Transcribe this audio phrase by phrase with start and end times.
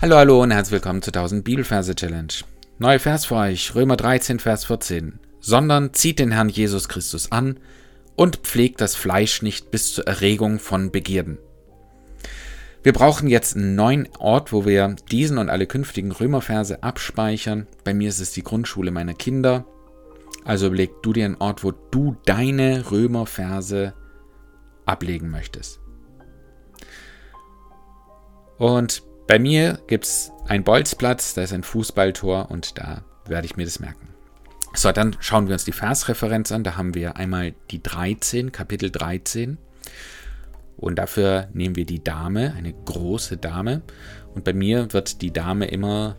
[0.00, 2.32] Hallo, hallo und herzlich willkommen zur 1000 Bibelverse Challenge.
[2.78, 5.18] Neuer Vers für euch, Römer 13, Vers 14.
[5.40, 7.58] Sondern zieht den Herrn Jesus Christus an
[8.14, 11.38] und pflegt das Fleisch nicht bis zur Erregung von Begierden.
[12.84, 17.66] Wir brauchen jetzt einen neuen Ort, wo wir diesen und alle künftigen Römerverse abspeichern.
[17.82, 19.64] Bei mir ist es die Grundschule meiner Kinder.
[20.44, 23.94] Also überleg du dir einen Ort, wo du deine Römerverse
[24.86, 25.80] ablegen möchtest.
[28.58, 33.56] Und bei mir gibt es einen Bolzplatz, da ist ein Fußballtor und da werde ich
[33.56, 34.08] mir das merken.
[34.74, 36.64] So, dann schauen wir uns die Versreferenz an.
[36.64, 39.58] Da haben wir einmal die 13, Kapitel 13.
[40.78, 43.82] Und dafür nehmen wir die Dame, eine große Dame.
[44.34, 46.16] Und bei mir wird die Dame immer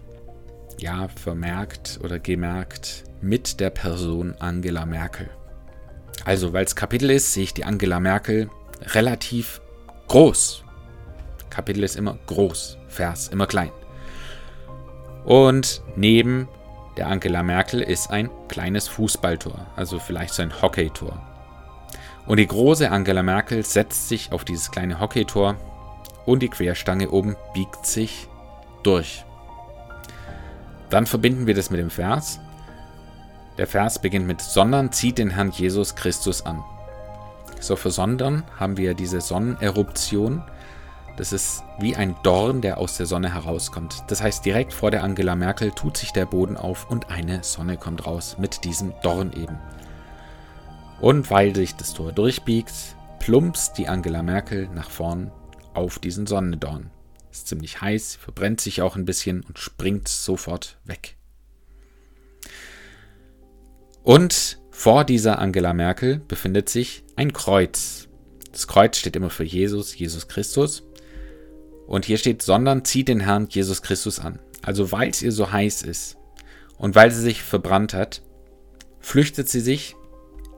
[0.77, 5.29] ja, vermerkt oder gemerkt mit der Person Angela Merkel.
[6.25, 8.49] Also, weil es Kapitel ist, sehe ich die Angela Merkel
[8.93, 9.61] relativ
[10.07, 10.63] groß.
[11.59, 13.71] Kapitel ist immer groß, Vers immer klein.
[15.25, 16.47] Und neben
[16.95, 21.21] der Angela Merkel ist ein kleines Fußballtor, also vielleicht so ein Hockeytor.
[22.25, 25.57] Und die große Angela Merkel setzt sich auf dieses kleine Hockeytor
[26.25, 28.29] und die Querstange oben biegt sich
[28.83, 29.25] durch.
[30.89, 32.39] Dann verbinden wir das mit dem Vers.
[33.57, 36.63] Der Vers beginnt mit Sondern zieht den Herrn Jesus Christus an.
[37.59, 40.41] So für Sondern haben wir diese Sonneneruption.
[41.19, 44.05] Das ist wie ein Dorn, der aus der Sonne herauskommt.
[44.07, 47.75] Das heißt, direkt vor der Angela Merkel tut sich der Boden auf und eine Sonne
[47.75, 49.59] kommt raus mit diesem Dorn eben.
[51.01, 52.73] Und weil sich das Tor durchbiegt,
[53.19, 55.29] plumpst die Angela Merkel nach vorn
[55.73, 56.89] auf diesen Sonnendorn.
[57.29, 61.17] Ist ziemlich heiß, verbrennt sich auch ein bisschen und springt sofort weg.
[64.03, 68.07] Und vor dieser Angela Merkel befindet sich ein Kreuz.
[68.53, 70.83] Das Kreuz steht immer für Jesus, Jesus Christus.
[71.89, 74.37] Und hier steht, sondern zieht den Herrn Jesus Christus an.
[74.61, 76.17] Also weil es ihr so heiß ist
[76.77, 78.21] und weil sie sich verbrannt hat,
[78.99, 79.95] flüchtet sie sich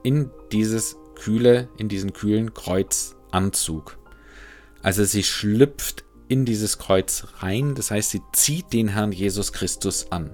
[0.03, 3.97] in dieses kühle, in diesen kühlen Kreuzanzug.
[4.83, 10.11] Also sie schlüpft in dieses Kreuz rein, das heißt, sie zieht den Herrn Jesus Christus
[10.11, 10.31] an.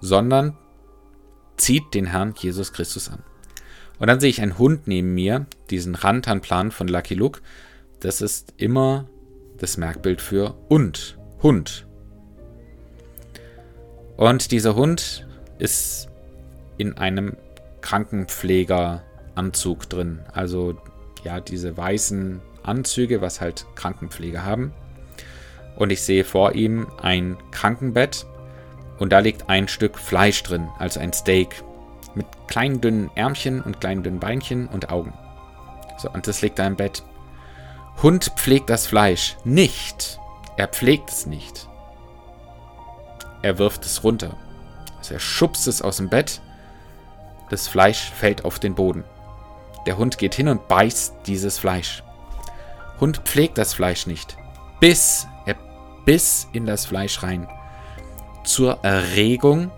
[0.00, 0.56] Sondern
[1.56, 3.24] zieht den Herrn Jesus Christus an.
[3.98, 7.40] Und dann sehe ich einen Hund neben mir, diesen Rantanplan von Lucky Luke.
[8.00, 9.06] Das ist immer
[9.58, 11.86] das Merkbild für und, Hund.
[14.16, 15.26] Und dieser Hund
[15.58, 16.08] ist
[16.76, 17.36] in einem
[17.80, 20.18] Krankenpflegeranzug drin.
[20.32, 20.76] Also
[21.24, 24.72] ja, diese weißen Anzüge, was halt Krankenpfleger haben.
[25.76, 28.26] Und ich sehe vor ihm ein Krankenbett
[28.98, 31.62] und da liegt ein Stück Fleisch drin, also ein Steak.
[32.14, 35.12] Mit kleinen dünnen Ärmchen und kleinen dünnen Beinchen und Augen.
[35.98, 37.02] So, und das liegt da im Bett.
[38.02, 40.18] Hund pflegt das Fleisch nicht.
[40.56, 41.68] Er pflegt es nicht.
[43.42, 44.36] Er wirft es runter.
[44.98, 46.40] Also er schubst es aus dem Bett
[47.50, 49.04] das Fleisch fällt auf den Boden.
[49.86, 52.02] Der Hund geht hin und beißt dieses Fleisch.
[53.00, 54.36] Hund pflegt das Fleisch nicht.
[54.80, 55.56] Biss, er
[56.04, 57.48] biss in das Fleisch rein.
[58.44, 59.70] Zur Erregung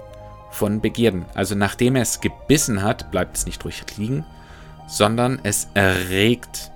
[0.50, 1.26] von Begierden.
[1.34, 4.25] Also nachdem er es gebissen hat, bleibt es nicht ruhig liegen,
[4.87, 6.71] sondern es erregt.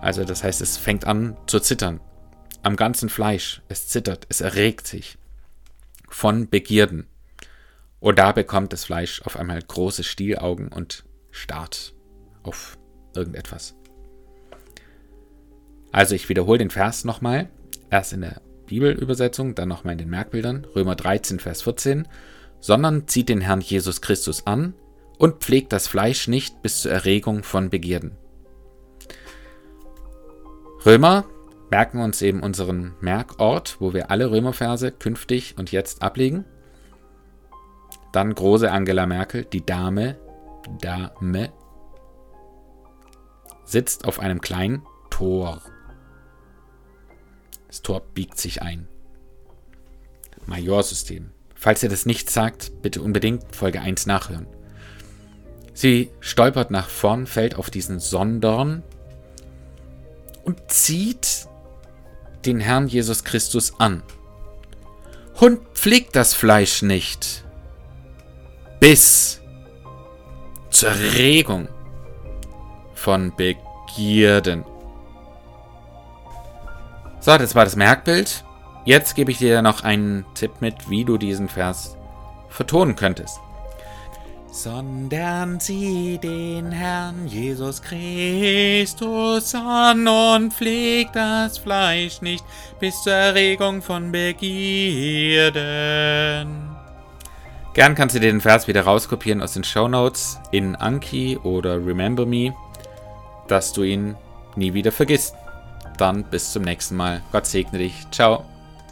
[0.00, 2.00] Also das heißt, es fängt an zu zittern.
[2.62, 3.62] Am ganzen Fleisch.
[3.68, 5.18] Es zittert, es erregt sich.
[6.08, 7.06] Von Begierden.
[8.00, 11.94] Und da bekommt das Fleisch auf einmal große Stielaugen und starrt
[12.42, 12.78] auf
[13.14, 13.74] irgendetwas.
[15.92, 17.50] Also ich wiederhole den Vers nochmal.
[17.90, 20.66] Erst in der Bibelübersetzung, dann nochmal in den Merkbildern.
[20.74, 22.08] Römer 13, Vers 14.
[22.60, 24.74] Sondern zieht den Herrn Jesus Christus an
[25.18, 28.16] und pflegt das Fleisch nicht bis zur Erregung von Begierden.
[30.84, 31.26] Römer
[31.70, 36.46] merken uns eben unseren Merkort, wo wir alle Römerverse künftig und jetzt ablegen.
[38.12, 40.18] Dann große Angela Merkel, die Dame,
[40.80, 41.52] Dame,
[43.64, 45.60] sitzt auf einem kleinen Tor.
[47.68, 48.88] Das Tor biegt sich ein.
[50.46, 51.30] Majorsystem.
[51.54, 54.46] Falls ihr das nicht sagt, bitte unbedingt Folge 1 nachhören.
[55.74, 58.82] Sie stolpert nach vorn, fällt auf diesen Sondorn
[60.44, 61.46] und zieht
[62.44, 64.02] den Herrn Jesus Christus an.
[65.40, 67.44] Hund pflegt das Fleisch nicht
[68.80, 69.40] bis
[70.70, 71.68] zur Regung
[72.94, 74.64] von Begierden.
[77.20, 78.44] So, das war das Merkbild.
[78.86, 81.96] Jetzt gebe ich dir noch einen Tipp mit, wie du diesen Vers
[82.48, 83.38] vertonen könntest.
[84.50, 92.44] Sondern sieh den Herrn Jesus Christus an und pflegt das Fleisch nicht
[92.78, 95.50] bis zur Erregung von Begierden.
[97.72, 101.76] Gern kannst du dir den Vers wieder rauskopieren aus den Show Notes in Anki oder
[101.76, 102.52] Remember Me,
[103.46, 104.16] dass du ihn
[104.56, 105.34] nie wieder vergisst.
[105.96, 107.22] Dann bis zum nächsten Mal.
[107.30, 107.94] Gott segne dich.
[108.10, 108.44] Ciao.